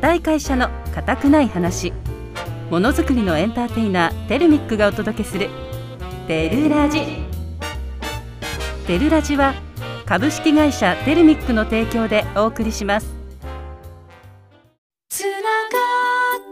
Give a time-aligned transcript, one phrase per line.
[0.00, 1.92] 固い会社の固くない話。
[2.70, 5.50] ものづくりのエンターテイナーテルミックがお届けする。
[6.28, 7.00] テルラジ。
[8.86, 9.54] テルラジは
[10.06, 13.08] 株式会社テルミックの提供でお送りします。
[15.08, 15.82] つなが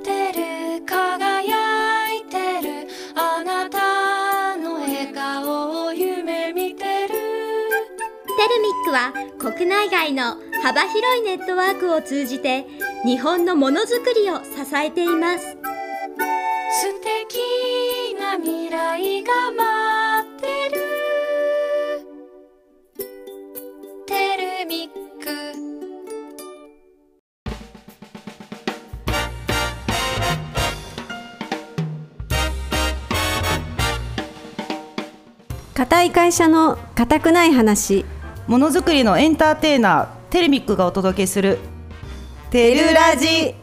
[0.01, 2.88] ってる輝いてる。
[3.15, 7.09] あなたの笑顔を夢見てる。
[7.09, 12.66] テルミックは国内外の幅広いネットワークを通じて
[13.05, 15.45] 日本のものづくりを支えています。
[15.49, 17.39] 素敵
[18.19, 20.81] な未来が待ってる。
[24.07, 24.97] テルミック。
[35.75, 38.05] 固い会社の固くない話。
[38.49, 41.59] ものづくりのエンターテイナーテレミックがお届けする
[42.51, 43.55] テルラジ。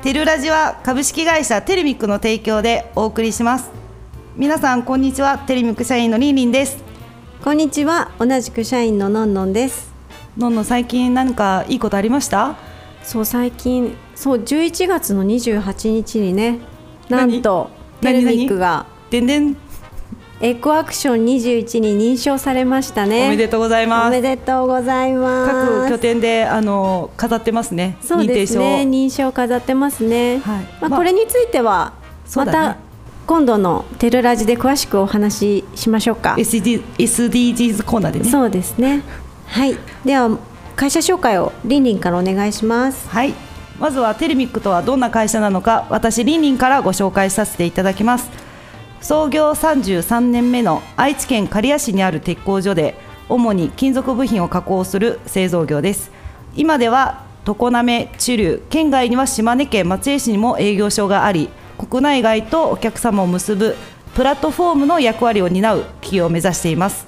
[0.00, 3.70] テルラジは株式会社テレミックの提供でお送りします。
[4.34, 5.36] 皆さんこんにちは。
[5.38, 6.82] テレミック社員のりんりんです。
[7.44, 8.10] こんにちは。
[8.18, 9.92] 同じく社員ののんのんです。
[10.38, 12.56] のんのん最近何かいいことありました？
[13.02, 13.94] そう最近。
[14.14, 16.60] そう11月の28日にね
[17.10, 17.68] なんと
[18.00, 18.22] テ何？
[18.22, 18.86] ルミックが。
[19.10, 19.54] でんでん？
[20.40, 23.26] エコアクション21に認証されましたね。
[23.26, 24.10] おめでとうございおます。
[24.10, 25.52] めでとうございます。
[25.52, 27.96] 各拠点であの飾ってますね。
[28.00, 28.84] そうですね。
[28.88, 29.32] 認証。
[29.32, 30.64] 飾ってますね、はい。
[30.80, 31.94] まあ、まあこれについてはま
[32.24, 32.74] そうだね。
[32.74, 32.76] た
[33.26, 36.36] 今度のテルラジで詳しくお話ししましょうか。
[36.38, 38.30] SD SDGs コーナーでね。
[38.30, 39.02] そうですね。
[39.46, 39.76] はい。
[40.04, 40.38] では
[40.76, 43.08] 会社紹介をりんりんからお願いします。
[43.08, 43.34] はい。
[43.80, 48.47] まずはテレミックとはどんな会社なのか私リンリンからご紹介させていただきます
[49.00, 52.94] 創業33年目の愛知県刈谷市にある鉄工所で
[53.28, 56.10] 主に金属部品を加工する製造業です。
[56.56, 61.48] 今では常滑知立県外には島根県松江市にも営業所があり
[61.78, 63.76] 国内外とお客様を結ぶ
[64.14, 67.06] プラットフォームの役割を担う企業を目指しています。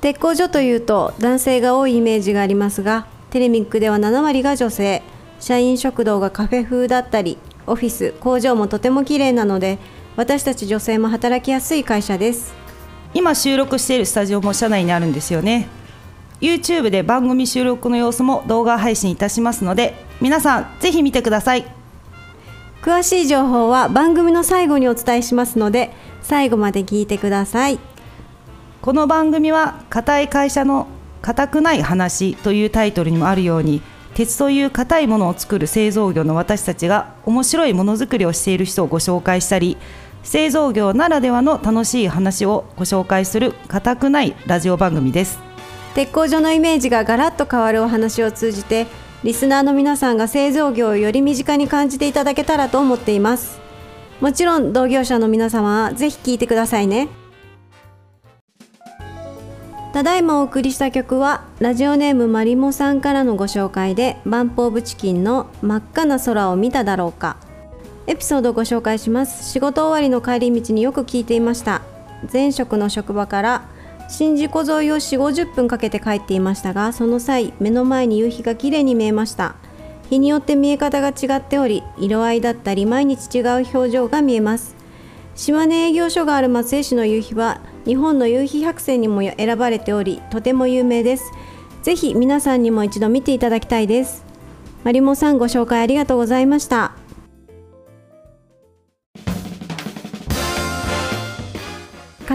[0.00, 5.02] 鉄工所というと男性が多いイメージがありますがテレミックでは7割が女性。
[5.40, 9.78] 社員食堂がカフェ風だったりオフィス工場もとても綺麗なので
[10.18, 12.52] 私たち女性も働きやすい会社です。
[13.14, 15.68] 今収録しているスタジオも社内にあるんですよね。
[16.40, 21.64] YouTube で番組収録の様子も動画配信いたしますので皆さんぜひ見てください。
[22.82, 27.78] 詳しい情報は番組の最後にお伝えしますので最後まで聞いてください。
[28.82, 30.88] この番組は固い会社の
[31.22, 33.82] 固くない話というタイトルにもあるように
[34.14, 39.76] 鉄という硬いものを作る製造業の私たちが面白いものづくりをしている人をご紹介したり
[40.28, 45.38] 製造業ならではの楽しい話をご紹介する固くないラジオ番組です。
[45.94, 48.86] 鉄工所のイメージがガラッと変わるお話を通じて
[49.24, 53.58] リスナーの皆さんが製造業をより身近に感じていただけたらと思っています。
[54.20, 57.08] もちろん同業者の皆様はぜひ聴いてくださいね。
[59.94, 67.47] ただいまお送りした曲はラジオネームまりもさんからのご紹介でバンプオブチキンの真っ赤な空を見ただろうか。
[68.08, 69.52] エピソードをご紹介します。
[69.52, 71.82] 仕事終わりの帰り道によく聞いていました。
[72.32, 73.68] 前職の職場から
[74.08, 79.56] 新宿沿いを4 5 0分かけて帰っていましたがその際目の前に夕日が綺麗に見えました。
[80.08, 84.74] 日によって見え方が違っており色合いだったり毎日違う表情が見えます。
[85.34, 91.30] 島根営業所がある松江市の夕日は日本の夕日百選にも選ばれておりとても有名です。
[91.82, 94.24] ぜひ皆さんにも一度見ていただきたいです。
[94.82, 96.92] マリモさんご紹介ありがとうございました。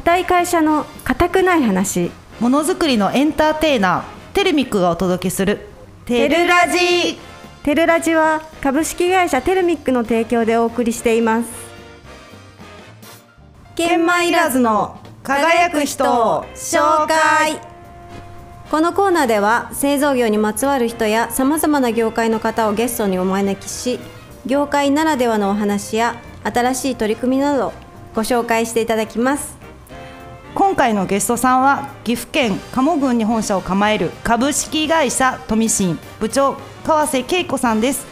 [0.04, 2.12] 固い会社の固くない話。
[2.42, 5.70] ものづくりのエンターテイナーテレミックがお届けする。
[6.06, 7.18] テルラジ。
[7.64, 11.50] テルラジは株式会社テルミックの提供でお送りしています。
[13.76, 17.62] 研磨いらずの輝く人を紹介。
[18.70, 24.00] このコーナーでは製造業にまつわる人やさまざまな業界の方をゲストにお招きし
[24.46, 27.72] 業界ならではのお話や新しい取り組みなど
[28.16, 29.63] ご紹介していただきます
[30.56, 38.06] 今回のゲストさんは岐阜県加茂郡に本社を構える株式会社富信部長川瀬恵子さんです。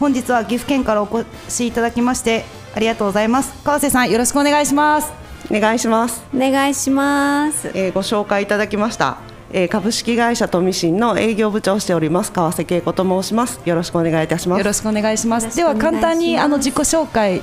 [0.00, 2.44] 本日は岐阜県からお越しいただきまして
[2.74, 3.52] ありがとうございます。
[3.64, 5.12] 川瀬さんよろしくお願いします。
[5.50, 9.18] お願いします、お願いしますえーご紹介いただきました、
[9.52, 12.32] えー株式会社富信の営業部長をしております。
[12.32, 13.60] 川瀬恵子と申します。
[13.66, 14.58] よろしくお願いいたします。
[14.58, 15.54] よろしくお願いします。
[15.54, 17.42] では簡単にあの自己紹介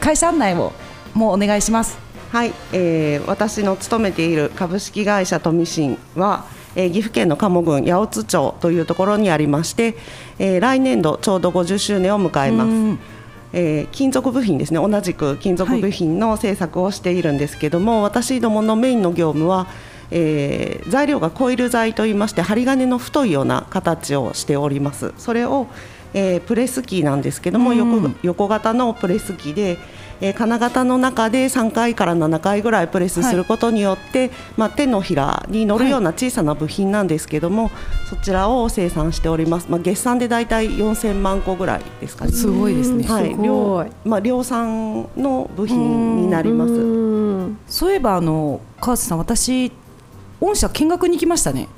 [0.00, 0.72] 会社案内を
[1.14, 1.96] もうお願いします
[2.32, 9.96] はい、えー私の勤めている株式会社富信は、えー岐阜県の鴨郡八百津町というところにありまして、
[10.38, 12.68] えー来年度ちょうど50周年を迎えます。
[12.70, 12.98] うん。
[13.52, 14.80] えー金属部品ですね。
[14.80, 19.66] 同じく金属部品の製作をしているんですけども、私どものメインの業務は、
[20.10, 25.12] えー材料がコイル材といいまして針金の太いような形をしております。
[25.18, 25.66] それを、
[26.14, 29.76] えープレス機なんですけども、横横型のプレス機で、
[30.22, 37.72] えー金型の中で3回から7回ぐらいプレスすることによって、まあ、手のひらに乗るような小さな部品なんですけども、
[38.08, 42.30] そちらを生産しております、まあ、月産でだいたい4000万個ぐらいですかね。
[42.30, 43.04] すごいですね。
[43.04, 46.72] はい、量まあ量産の部品になります。
[46.72, 49.72] うんそういえばあの川瀬さん私
[50.40, 51.68] 御社見学に行きましたね。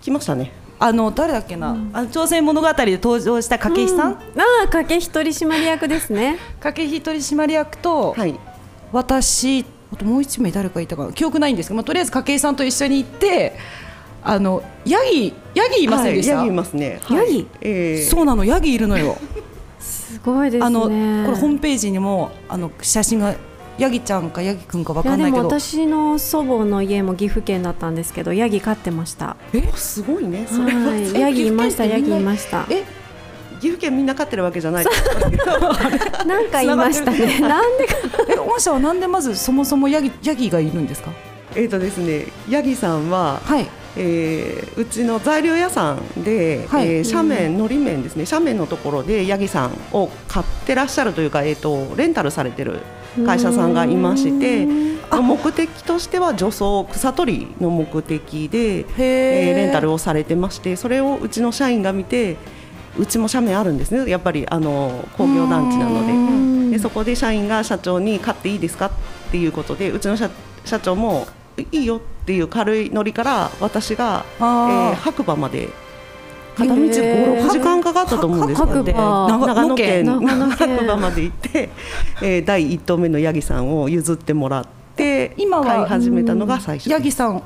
[0.00, 0.65] 来ましたね。
[0.78, 4.16] あの誰だっけな、あの朝鮮物語で登場した掛石さん、あ
[4.64, 6.38] あ掛け取締役ですね。
[6.60, 8.38] 掛石取締役と、はい。
[8.92, 11.12] 私あともう一名誰かいたかな？
[11.12, 13.56] 記憶ないんですけど、まあ、とりあえず掛石さんと一緒に行って
[14.22, 17.00] あのヤギヤギいませんでした、はい、ヤギいますね。
[17.10, 17.46] ヤギ？
[17.60, 19.16] えーそうなのヤギいるのよ。
[19.80, 20.66] すごいですね。
[20.66, 23.34] あのこれホームページにもあの写真が
[23.78, 25.44] ヤギちゃんかヤギくんかわかんないけど。
[25.44, 29.36] 私の祖母の家も岐阜県だったんですけどヤギ飼ってました。
[29.74, 30.46] すごいね。
[30.50, 32.66] それははいヤギいましたヤ岐阜県ってみんなギいました。
[32.70, 32.84] え
[33.60, 35.60] 岐阜県みんな飼ってるわけじゃないですけど。
[36.26, 37.40] なんかいましたね。
[37.40, 37.94] なんでか。
[38.28, 41.10] え御社はなんでまずそもそもヤギヤギがいるんですか？
[41.54, 43.66] えっとですね、ヤギさんは、はい。
[43.98, 46.86] えーうちの材料屋さんで、はい。
[46.88, 52.80] えー斜面、のり面ですね、斜面のところでヤギさんを買ってらっしゃるというか、えっ、とレンタルされてる
[53.24, 54.66] 会社さんがいまして、
[55.10, 62.36] 目的としては除草草取りの目的で、えーレンタルをされてまして、それをうちの社員が見て、
[62.98, 64.10] うちも斜面あるんですね。
[64.10, 66.46] やっぱりあの工業団地なので。
[66.76, 68.90] でそこで社員が社長に買っていいですかっ
[69.30, 70.28] ていうことでうちの社
[70.64, 71.26] 社長も
[71.56, 75.70] いいよっていう軽いノリから私が、えー白馬まで
[76.56, 79.28] 片道5、6時間かかったと思うんですけど白馬。
[79.28, 80.06] 長長野県。
[80.06, 81.68] 長野県白馬まで行って、
[82.22, 84.66] えー第1頭目のヤギさんを譲ってもらっ
[84.96, 87.42] て今は飼い始めたのが最初ヤギさん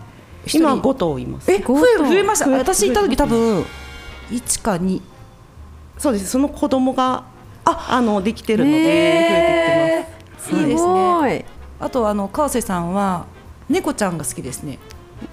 [0.55, 1.51] 今5頭います。
[1.51, 2.49] え増え増えました。
[2.51, 3.65] 私行った時多分
[4.31, 5.01] 1か2
[5.99, 6.31] そうです。
[6.31, 7.25] その子供が
[7.65, 8.93] あのできてるので増へ
[10.01, 10.61] えてきてます。
[10.61, 11.39] いいですね。
[11.41, 11.45] い。
[11.81, 13.27] あとあの川瀬さんは
[13.69, 14.79] 猫ちゃんが好きですね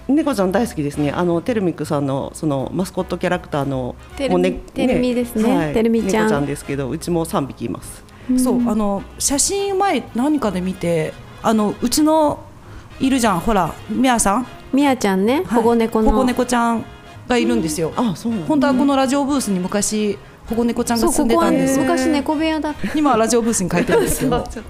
[0.08, 1.12] 猫ちゃん大好きですね。
[1.12, 5.58] あのテルミックさんのそのマスコットキャラクターのテルミもうテルミですね。
[5.58, 6.24] はいテルミちゃん。
[6.26, 8.04] 猫ちゃんですけど、うちも三匹います。
[8.38, 12.44] そうあの写真前何かで見てあのうちの
[13.00, 13.40] いるじゃん。
[13.40, 14.48] ほらみやさん。
[14.74, 15.44] みやちゃんね。
[15.46, 16.12] 保護猫の。
[16.12, 16.86] 保護猫ちゃん
[17.28, 18.48] がいるんですよ、あ、そうなんだ。
[18.48, 20.18] 本当はこのラジオブースに昔
[20.50, 21.84] 保護猫ちゃんが住んでたんですよ。
[21.84, 22.98] 昔猫部屋だった。
[22.98, 24.46] 今はラジオブースに書いてるんですけど。
[24.50, 24.64] そう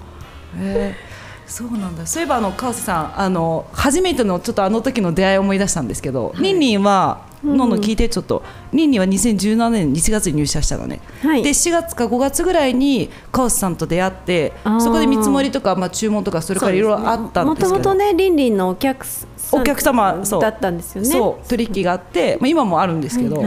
[0.59, 1.06] へー
[1.47, 2.05] そうなんだ。
[2.05, 11.43] そういえばあの川瀬さんあの初めてのちょっとあの時の出会いを思い出したんですけど、リンリンはのんのん聞いてちょっと、リンリンは2017年1月に入社したのね、はい。
[11.43, 17.83] で4月か5月ぐらいに川瀬さんと出会ってそこで見積もりとか、まあ、注文とかそれからいろいろあったんもですけど。
[17.83, 19.05] ともとねリンリンのお客
[19.51, 20.41] お客様そう。
[20.41, 21.09] だったんですよね。
[21.09, 21.47] そう。
[21.47, 23.41] 取引があって、まあ、今もあるんですけど、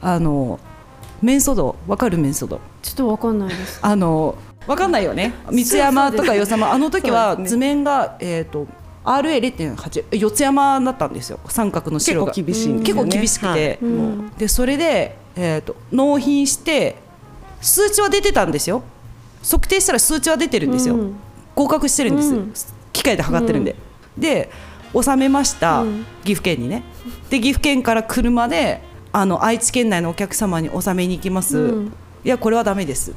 [0.00, 0.60] あの
[1.20, 3.80] メンソドわかるメンソドちょっとわかんないです。
[3.82, 5.34] あのわかんないよね。
[5.50, 6.72] 三山とか四山。
[6.72, 8.66] あの時は図面が、えー、と
[9.04, 11.40] RA0.8 四つ山だったんですよ。
[11.48, 12.80] 三角の結構白が厳しいね。
[12.80, 13.78] 結構厳しくて。
[13.82, 14.38] はい。
[14.38, 16.96] でそれで、えー、と納品して
[17.60, 18.82] 数値は出てたんですよ。
[19.42, 21.16] 測定したら数値は出てるんですよ、うん。
[21.54, 22.52] 合格してるんです、うん。
[22.92, 23.74] 機械で測ってるんで、
[24.16, 24.50] で
[24.94, 26.06] 納めました、うん。
[26.24, 26.84] 岐阜県にね。
[27.30, 31.92] で岐阜県から車であの愛知県内のお客様に納めに行きます、うん。
[32.24, 33.12] いやこれはダメです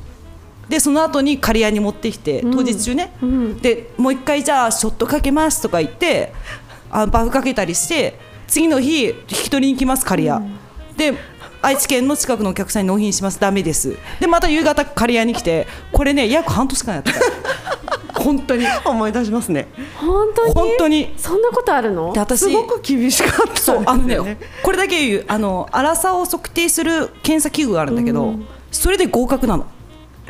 [0.69, 3.57] でその後に刈谷に持ってきて当日中ね、うん。
[3.59, 6.33] でもう一回じゃあショットかけますとか言って
[6.89, 8.17] あバフかけたりして
[8.47, 10.53] 次の日引き取りに行きます刈谷、
[10.97, 11.13] で
[11.61, 13.39] 愛知県の近くのお客さんに納品します。
[13.39, 13.97] ダメです。
[14.19, 17.11] でまた夕方刈谷に来てこれね約半年間やった。
[18.21, 18.65] 本当に。
[18.85, 19.67] 思い出しますね。
[19.97, 20.53] 本当に？
[20.53, 21.13] 本当に？
[21.17, 22.13] そんなことあるの？
[22.13, 24.37] で私すごく厳しかったそうあのね。
[24.63, 28.35] これだけ言うあの粗さを測定する検査器具があるんだけど、
[28.71, 29.65] それで合格なの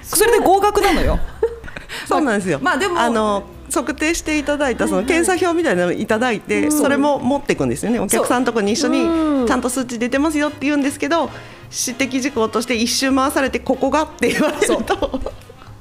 [0.06, 1.20] それで合格なのよ。
[2.08, 2.60] そうなんですよ。
[2.62, 3.44] まあでもあの
[3.74, 8.00] 測定していただいたその検査表みたいなのをいただいて、それも持っていくんですよね。
[8.00, 11.30] お客さんのところに一緒にちゃんと数値出てますよって言うんですけど、
[11.72, 15.20] 指摘事項として一周回されてここがって言われると。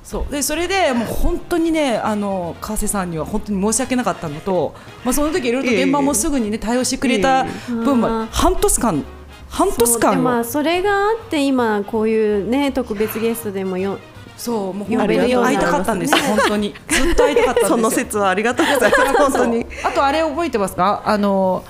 [0.02, 0.32] そう。
[0.32, 9.04] でそれでもう本当にねあの川瀬さんには本当に申し訳なかったのと、まあ、その時いろいろと現場もすぐにね対応してくれた分も半年間
[9.48, 10.00] 半年そう。
[10.00, 13.98] で間をまあそれがあって今こういうね特別ゲストでもよ
[14.44, 16.10] そうもう呼本当にべるように会いたかったんです。
[16.12, 16.74] よ 本当に。
[16.88, 17.68] ずっと会いたかったんですよ。
[17.68, 19.16] その説はありがとうございます。
[19.16, 19.66] 本当に。
[19.82, 21.02] あとあれ覚えてますか？
[21.06, 21.64] あの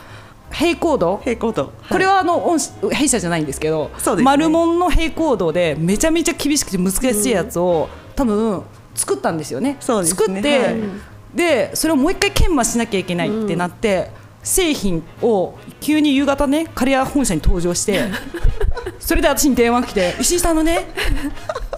[0.50, 2.58] 平行度平行度これはあの音
[2.90, 4.24] 弊社じゃないんですけどそうですね。
[4.24, 8.62] 丸門の平行度でめちゃめちゃ厳しくて難しいやつを、多分
[8.96, 9.76] 作ったんですよね。
[9.78, 10.16] そうですね。
[10.26, 10.76] 作って、はい。
[11.32, 14.10] でそれをもう一回研磨しなきゃいけないってなって、
[14.44, 18.04] 製品を急に夕方ね刈谷本社に登場して
[19.00, 20.86] それで私に電話来て石井さんあのね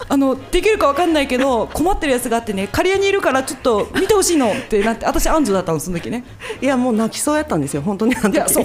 [0.09, 6.25] あのできるかわかんないけど困ってるやつがあってね刈谷にいるからちょっと見てほしいのってなって私アンジュだったのその時ね。
[6.61, 8.47] いやもう泣きそうやったんですよ本当にそう本当に。
[8.47, 8.65] 本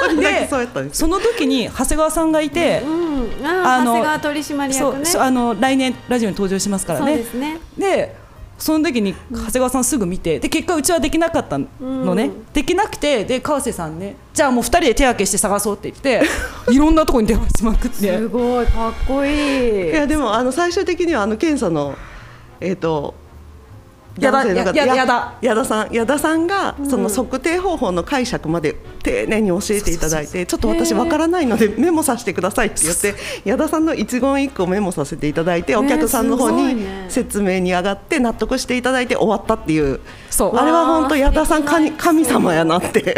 [0.00, 5.04] 当に泣できそうやったんですその時に長谷川さんがいて、うん、ああ長谷川取締役ね。
[5.04, 7.58] そうあの来年ラジオに登場しますからそうねですね。
[7.76, 8.23] で
[8.64, 16.22] その時に長谷川さんすぐ見てで結果うちはできなかったのね、できなくてで川瀬さんねじゃあもう2人で手分けして探そうって言って
[16.72, 18.16] いろんなところに電話しまくって。
[18.16, 19.90] すごいかっこいい。
[19.90, 21.94] いやでもあの最終的にはあの検査の
[22.58, 23.12] えっ、と
[24.18, 37.06] やだ男性の方やややだ矢田さん矢田さんがその測定方法の解釈まで丁寧に教えていただいてちょっと私わからないのでメモさせてくださいって言って矢田さんの一言一句メモさせていただいてお客さんの方にね。
[37.08, 43.14] 説明に上がって納得していただいて終わったっていうそうあれは本当矢田さん神神様やなって言っ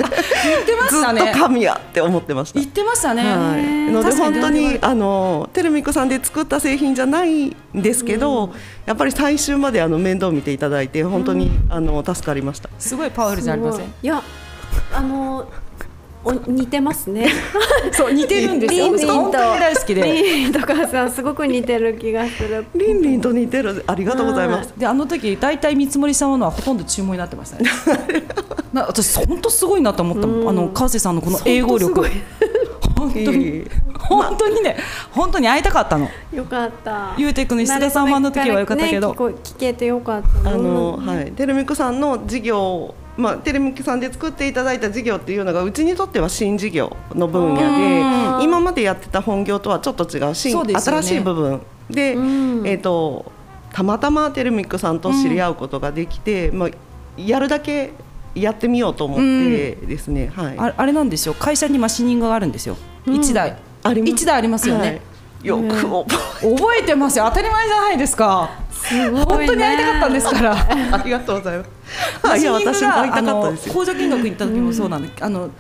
[0.67, 1.31] てまずしたね。
[1.31, 2.61] っと神やって思ってました。
[2.61, 2.69] 言。
[2.69, 8.53] ってましたね、はい、ので本当にあのテルミックさんで作った製品じゃないんですけど、
[8.85, 12.69] やっぱり最終まであの面倒見ていただいて本当に、あの助かりました。
[12.79, 13.87] すごいパワフルじゃありません？
[13.87, 14.23] いや
[14.93, 15.49] あの
[16.27, 17.29] お似てますね。
[17.95, 18.87] そう似てるんですよ。
[18.87, 19.15] リンリンと。
[19.15, 20.03] 本当に大好きで。
[20.03, 22.67] リンとかさんすごく似てる気がする。
[22.75, 23.85] リンリンと似てる。
[23.87, 24.75] ありがとうございます。
[24.77, 27.71] であの時大体見積もりしたものはほとんど注文になってましたね
[28.73, 30.49] な私本当すごいなと思ったもん。
[30.49, 32.05] あの川瀬さんのこの英語力。
[32.97, 34.77] 本当に本当にね
[35.13, 36.09] 本当に会いたかったの。
[36.33, 37.15] よかった。
[37.17, 39.11] ゆうてくんの石田さん版の時はよかったけど。
[39.11, 40.51] ね聞けてよかった。
[40.51, 41.07] あの、うん。
[41.07, 50.75] はい、テルミックさんの事業まあ、テレミックさんで作っていただいた事業っていうのがうちにとっては新事業の分野で今までやってた本業とはちょっと違う新、ね。
[50.75, 52.67] 新しい部分で、うん。
[52.67, 53.33] えー、と
[53.73, 56.71] たまたまテレミックさんと知り合うことができて、まあ、
[57.17, 57.93] やるだけ
[58.35, 61.35] やってみようと思ってですね、はい、ああれなんですよ。
[61.35, 63.57] 会社にマシニングがあるんですよ、一台。
[63.83, 64.13] あります。
[64.13, 65.01] 一台ありますよね、はい
[65.47, 66.05] よく覚
[66.41, 67.27] 覚えてますよ。
[67.29, 68.51] 当たり前じゃないですか。
[68.73, 69.25] すごいね。
[69.25, 70.57] 本当に会いたかったんですから。
[70.71, 71.71] え ありがとうございます。
[72.23, 75.51] あいや私も会いたかったです工場見学行った時もそうなんで、あの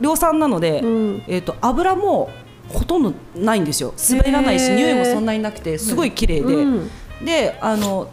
[0.00, 1.22] 量産なので、ん。
[1.28, 2.30] えっ、と油も
[2.68, 3.92] ほとんどないんですよ。
[4.10, 6.90] 滑らないし匂いもそんなになくてすごい綺麗で、うん。
[7.22, 8.08] であの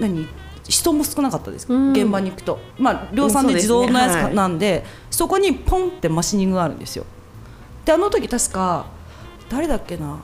[0.00, 0.26] 何
[0.68, 1.92] 人も少なかったです、うん。
[1.92, 2.58] 現場に行くと。
[2.76, 4.24] まあ量産で自動のやつそうですね。
[4.24, 4.34] はい。
[4.34, 7.04] なんでそこにポンってマシニングがあるんですよ。
[7.84, 8.86] であの時確か
[9.48, 10.18] 誰だっけな？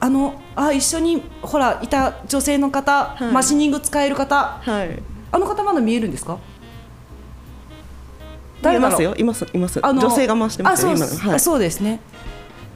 [0.00, 5.02] あのあ一緒にほらいた女性の方、はいマシニング使える方はい。
[5.30, 6.34] あの方まだ見えるんですか？
[6.34, 6.38] い
[8.62, 9.14] 誰ますよ。
[9.16, 9.78] いますいます。
[9.82, 10.90] あの女性が回してますよ。
[10.92, 11.12] あ今の。
[11.12, 11.20] はい。
[11.20, 12.00] そうそうですね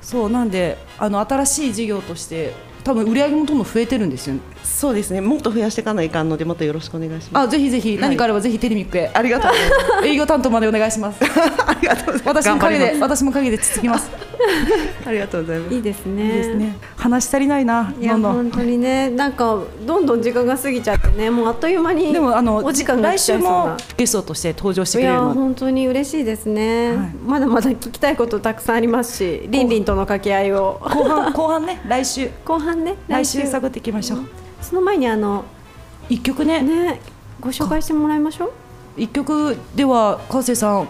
[0.00, 2.52] そうなんであの新しい事業として
[2.82, 5.20] 多分売り上げもどんどん増えてるんですよそうですね。
[5.20, 7.44] もっと増やしていかないかんのでまたよろしくお願いします。
[7.44, 10.08] あぜひぜひ何かあればぜひテレミックへ、ありがとうございます。
[10.08, 12.44] 営業担当までお願いします ありがとうございます。
[12.44, 14.10] 私も陰で私も陰でつつきますす
[15.06, 15.74] ありがとうございます。
[15.74, 16.76] いいですいいねですね。
[16.96, 19.10] 話し足りないないやどんどん本当にね。
[19.10, 21.30] なんかどんどん時間が過ぎちゃってね。
[21.30, 25.28] もうあっという間にでもあのお時間が来週もなゲストとして登場してくいやれるの。
[25.34, 27.10] で本当に嬉しいですね、はい。
[27.26, 30.80] まだまだ聞きたいことたくさんありますしリンリンとの掛け合いを。
[30.82, 31.80] 後半後半ね。
[31.86, 32.30] 来週。
[32.44, 32.96] 後半ね。
[33.08, 34.20] 来週探っていきましょう。
[34.60, 35.44] その前にあの
[36.08, 36.60] 一曲ね。
[36.62, 37.00] ね
[37.40, 38.52] ご紹介してもらいましょう。
[38.96, 40.88] 一曲では川瀬さん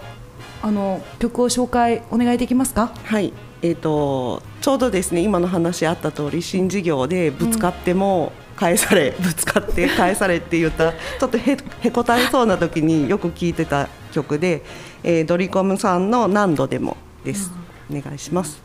[0.62, 2.92] あの曲を紹介お願いできますか？
[3.04, 3.32] はい。
[3.62, 14.62] えっ、とちょうどですね今の話あった通り新事業でぶつかっても返され、ぶつかって返されって言った ちょっとへへこたれそうな時によく聴いてた曲で、
[15.02, 17.50] えードリコムさんの何度でもです。
[17.90, 18.62] お願いします。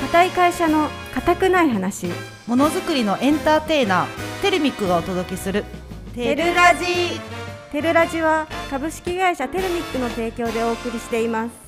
[0.00, 2.08] 固い会社の固くない話。
[2.46, 4.06] ものづくりのエンターテイナー
[4.42, 5.64] テルミックがお届けする。
[6.14, 7.34] テルラジ。
[7.74, 11.63] テルラジは株式会社テルミックの提供でお送りしています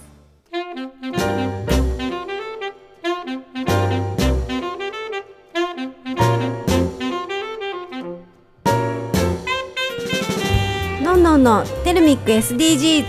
[11.02, 13.04] のんのんのテルミック SDGs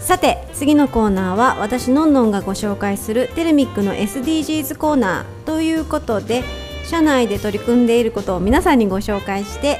[0.00, 6.42] さて次のコーナーは私のんのんがご紹介するテルミックの SDGs コーナーということで
[6.84, 9.78] 社内で取り組んでいることを皆さんにご紹介して、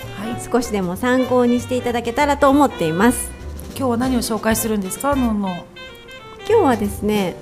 [0.51, 3.31] 少しでも参考にしていただけたらと思っています。
[3.77, 5.17] 今日は何を紹介するんですか？
[5.17, 5.80] のんのん
[6.51, 7.37] 今日はですね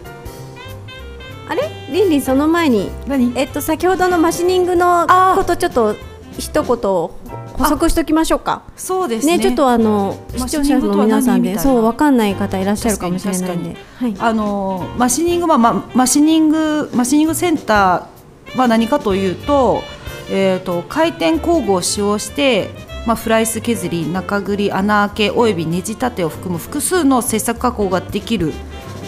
[1.49, 1.63] あれ？
[1.91, 3.33] リンリンその前に何？
[3.39, 5.97] えっと先ほどのマシニングのことちょっと
[6.39, 7.17] 一言補
[7.65, 8.65] 足しときましょうか。
[8.77, 9.39] そうですね。
[9.39, 13.77] ねちょっとあのマ視聴者の皆さんでそうわかんない方いらっしゃるかもしれないんで。
[13.97, 14.15] はい。
[14.19, 19.83] あのマシニングは、ま、マシニングマシニングセンターは何かというと,、
[20.31, 22.69] えー、と回転工具を使用して、
[23.07, 28.53] まあ、フライス削り中繰り穴開けおよびネジ立てを含む複数の切削加工ができる、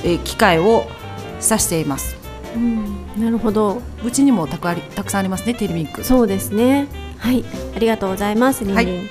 [0.05, 0.87] えー機械を
[1.37, 2.17] 指しています。
[3.19, 3.83] なるほど。
[4.05, 6.05] うちにもたくありたくさんありますねテレミック。
[6.05, 6.89] そうですね。
[7.19, 7.45] はい。
[7.75, 9.09] ありがとうございますりんりん、はい。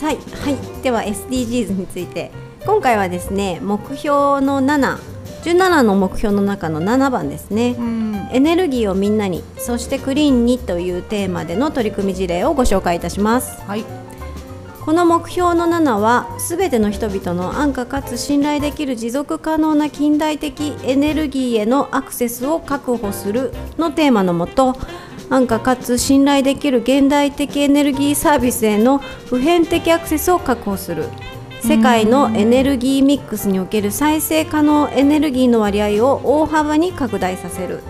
[0.00, 0.12] は
[0.50, 0.82] い。
[0.82, 2.30] では SDGs について。
[2.66, 4.98] 今回はですね目標の7
[5.44, 8.28] 17の目標の中の7番ですね、うん。
[8.32, 13.62] エネルギーをみんなにそしてクリーンにというテーマでの取り組み事例をご紹介いたします。
[13.62, 14.05] はい
[14.86, 24.76] この目標の7はすべての人々の安価かつ信頼できる持続可能な近代的エネルギーへのアクセスを確保するのテーマのもと
[25.28, 31.08] 安価かつ信頼できる現代的エネルギーサービスへの普遍的アクセスを確保する。
[31.62, 37.80] 世界のエネルギーミックスにおける再生可能エネルギーの割合を大幅に拡大させる。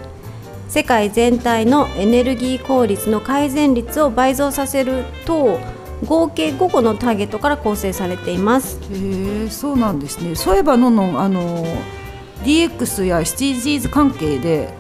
[0.71, 5.59] 世界全体のエネルギー効率の改善率を倍増させる等
[6.05, 8.79] 合計5個のターゲットから構成されています。
[8.93, 10.35] へえそうなんですね。
[10.35, 11.65] そういえばのんのんあの
[12.45, 14.75] DX や SDGs 関係で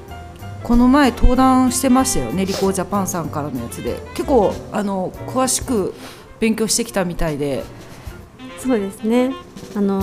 [0.62, 2.44] この前登壇してましたよね。
[2.44, 3.98] リコージャパンさんからのやつで。
[4.14, 5.94] 結構あの詳しく
[6.38, 7.64] 勉強してきたみたいで。
[8.58, 9.32] そうですね。
[9.74, 10.00] あの、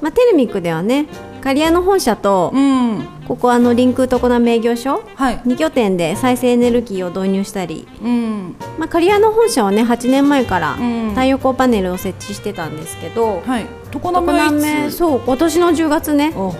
[0.00, 1.06] まあ、テルミックではね
[1.42, 5.38] 刈谷の本社とうんここあのリンク常滑営業所はい。
[5.40, 8.56] 2拠点で再生エネルギーを導入したり、うん。
[8.78, 11.10] まあ、刈谷の本社はね8年前からうん。
[11.10, 13.66] 太陽光パネルを設置してたんですけど、はい。
[13.90, 16.32] 常常滑はい滑つそう今年の10月ね。
[16.36, 16.54] お。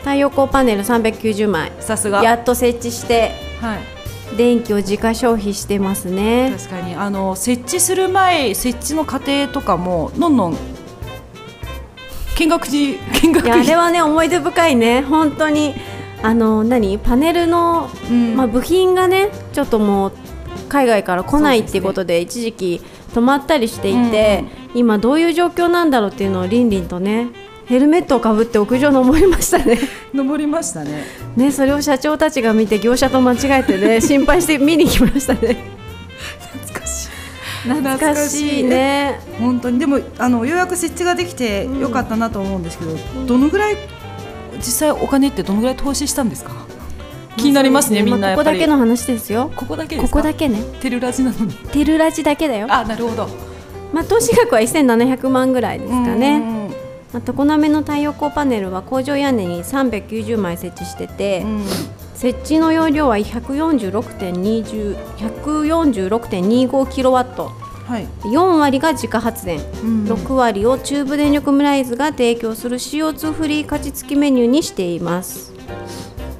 [0.00, 1.72] 太陽光パネル390枚。
[1.80, 2.22] さすが。
[2.22, 3.78] やっと設置してはい。
[4.36, 6.52] 電気を自家消費してますね。
[6.58, 6.94] 確かに。
[6.94, 10.56] あの設置する前設置の過程とかものんのん
[12.36, 15.02] 見学時見学いやあれはね思い出深いね。
[15.02, 15.74] 本当に
[16.24, 16.98] あの何？
[16.98, 18.34] パネルの、うん。
[18.34, 20.12] まあ、部品がねちょっともう
[20.70, 22.80] 海外から来ないっていうことで一時期
[23.12, 27.28] 止まったりしていて、今どういう状況なんだろうっていうのをりんりんとね
[27.66, 29.78] ヘルメットをかぶって屋上登りましたね。
[30.14, 31.04] 登りましたね。
[31.36, 35.58] ねそれを社長たちが見て業者と間違えてね 心配して見に来ましたね。
[36.50, 37.68] 懐かしい。
[37.68, 38.64] 懐かしい。
[38.64, 39.20] ね。
[39.38, 39.78] 本当に。
[39.78, 44.03] でもあのようやく設置ができてよかったなと思うんですけど、どのぐらい実
[44.72, 46.52] 際お金ってどのぐらい投資したんですか？
[47.36, 49.50] 気になりますね、みんなまあここだけの話ですよ。
[49.56, 50.20] ここだけでこすか？
[50.20, 50.62] こだけね。
[50.80, 51.54] テルラジなのに。
[51.54, 52.66] テルラジだけだよ。
[52.70, 53.28] あなるほど。
[53.92, 56.68] まあ投資額は1700万ぐらいですかね、うん
[57.12, 61.64] まあ、常滑の太陽光パネルは工場屋根に390枚設置してて、うん。
[62.14, 67.52] 設置の容量は146.20 146.25キロワット
[67.86, 70.04] はい、4割が自家発電、うん。
[70.06, 75.52] 6割を中部電力ムライズが提供する CO2 フリー価値付きメニューにしています。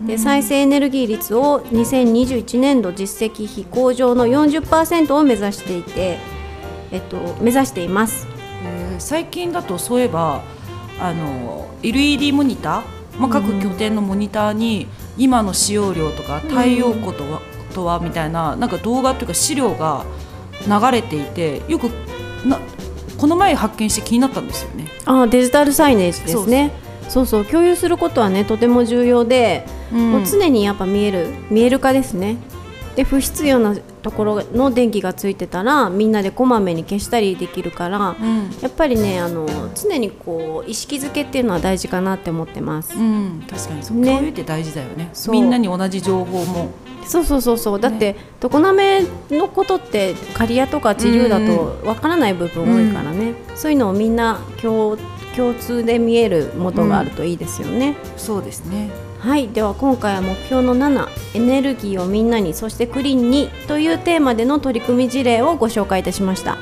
[0.07, 6.19] で再生エネルギー率を2021年度実績費向上の40%を目指していて、
[6.93, 8.27] えっと、目指しています。
[8.65, 10.43] えー最近だとそういえば
[11.01, 14.87] あの LED モニター、まあ、各拠点のモニターに
[15.19, 17.41] 今の使用量とか太陽光とは,、
[17.75, 20.05] とはみたいななんか動画というか資料が
[20.67, 21.91] 流れていてよく
[22.47, 22.59] な
[23.17, 24.89] この前発見して気になったんですよね。
[25.05, 26.73] あデジタルサイネージですね。
[27.09, 27.45] そうそう。
[27.45, 32.37] 共有することはねとても重要で、もう常にやっぱ見える見える化ですね。
[32.97, 38.51] で不必要なところの電気がついてたらみんなでこまめに消したりできるから、うん。
[38.61, 44.13] やっぱりねあの常にこう意識づけっていうのは大事かなって思ってます、うん、確かにそう、ね。
[44.13, 45.11] 共有って大事だよね。
[45.29, 46.71] みんなに同じ情報も
[47.07, 47.81] そうそうそうそう。
[47.81, 54.97] だって、常滑のことって刈谷とか地流だとわからない部分多いからね、そういうのをみんな共
[55.37, 58.91] 共通で見えるものがあるといいですよね、そうですね。
[59.19, 59.49] はい。
[59.49, 66.57] では今回は目標の7エネルギーをみんなにそしてクリーンにというテーマでの取り組み事例をご紹介いたしました、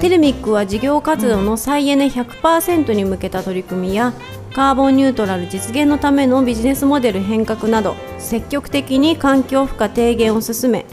[0.00, 4.12] テルミックは事業活動の再エネ100%に向けた取り組みや、
[4.54, 10.86] カーボンニュートラル実現のためのビジネスモデル変革など積極的に環境負荷低減を進め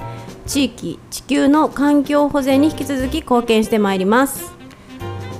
[0.48, 4.52] 地域地球の環境保全に引き続き貢献してまいります。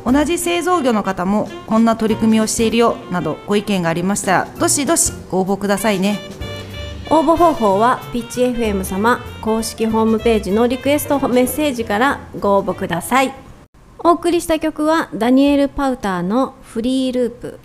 [0.06, 6.20] 同じ製造業の方もこんな取り組みをしているよなどご意見がありましたらどしどしご応募くださいね。
[7.10, 13.34] 応募方法はピッチ FM 様公式ホームページのリクエストメッセージからご応募ください。
[13.98, 17.60] お送りした曲はダニエル・パウターのフリーループ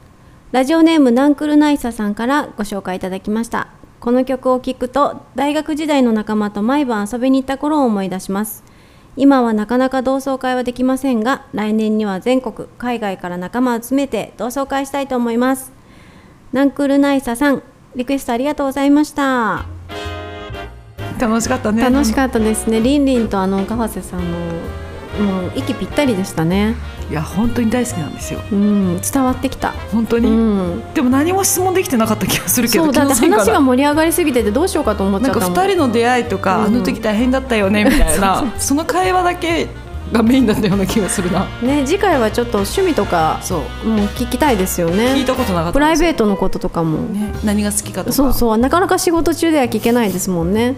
[0.53, 3.67] ラジオネームナンクルナイサさんからご紹介いただきました。
[3.99, 8.63] この曲を聴くと大学時代の仲間と毎晩遊びに行った頃を思い出します。
[9.17, 15.73] 今はなかなか同窓会はできませんが来年には全国海外から仲間を集めて同窓会したいと思います。
[16.53, 17.63] ナンクルナイサさん
[17.97, 19.67] リクエストありがとうございました。
[21.19, 21.83] 楽しかったね。
[21.83, 22.81] 楽しかったですね。
[22.81, 24.37] りんりんとあの川瀬さんの
[25.23, 26.75] もう息ぴったりでしたね。
[27.11, 28.41] いや本当に大好きなんですよ。
[28.51, 29.73] うん伝わってきた。
[29.93, 30.95] 本当に、うん。
[30.95, 38.45] でも何も質問できてなかった気がするけどそうだって話が盛り上がりすぎててどうしようかと思っちゃったもん2人の出会いとか、うんあの時大変だったよねみたいな。
[38.59, 39.69] その会話だけ
[40.13, 41.47] がメインだったような気がするな。
[41.63, 43.89] ね次回はちょっと趣味とかそう。
[43.89, 45.15] もう聞きたいですよね。
[45.15, 48.13] 聞いたことなかったプライベート、トのこととかも、ね、何が好きかとか。
[48.13, 48.59] そうそう。
[48.59, 50.75] なかなか仕事中では聞けないですもんね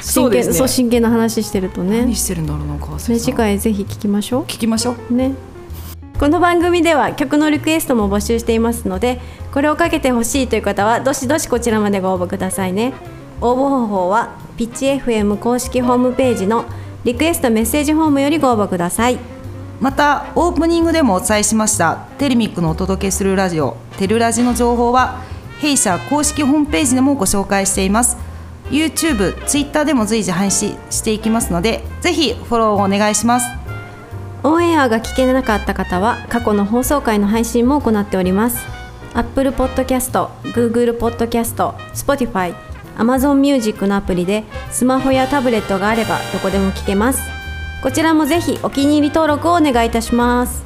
[0.00, 0.54] そうですね。
[0.54, 2.00] そう真剣な話してるとね。
[2.00, 3.18] 何してるんだろうな川瀬さん。
[3.18, 4.96] 次回ぜひ聞きましょ聞きましょう。
[5.10, 5.34] うね。
[6.18, 9.20] この番組では曲のリクエストも募集していますので
[9.52, 12.92] これをかけてほしいという方はどしどしこちらまでご応募くださいね。
[13.40, 16.64] 応募方法はピッチ FM 公式ホームページの
[17.04, 19.18] リクエストメッセージフォームよりご応募ください。
[19.82, 25.20] またオープニングでもお伝えしましたテレミックのお届けするラジオ「テルラジ」の情報は
[25.58, 28.16] 弊社公式ホームページでもご紹介しています
[28.72, 33.46] YouTube、Twitter でも随時配信していきますのでぜひフォローをお願いします。
[34.42, 38.58] オンエアが聞けなかった方は過去の放送回の配信も行っております。
[39.14, 42.54] Apple Podcast、Google Podcast、Spotify、
[42.96, 47.20] Amazon Music のアプリでスマホやタブレットがあればどこでも聞けます。
[47.82, 50.64] こちらもぜひお気に入り登録をお願いいたします。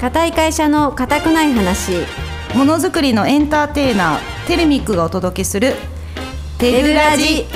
[0.00, 1.92] 固い会社の固くない話。
[2.54, 5.76] ものづくりのエンターテイナーテレミックがお届けする
[6.60, 7.46] 「テルラジ」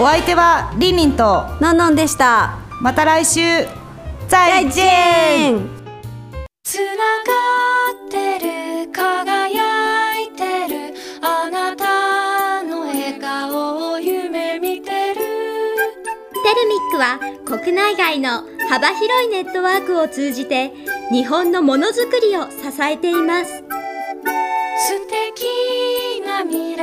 [0.00, 1.44] お相手はリンリンと。
[1.60, 2.58] のんのんでした。
[2.80, 3.40] また来週。
[4.28, 5.68] 再见。
[6.64, 7.34] つなが
[7.92, 10.94] ってる輝いてる。
[11.22, 15.14] あなたの笑顔を夢見てる。
[15.14, 20.72] テルミックは国内外の幅広いネットワークを通じて
[21.10, 23.64] 日本のものづくりを支えています。
[24.88, 26.76] 素敵な未